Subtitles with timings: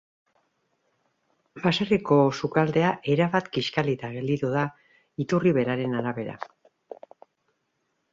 [1.65, 4.63] Baserriko sukaldea erabat kiskalita gelditu da,
[5.25, 6.39] iturri beraren arabera.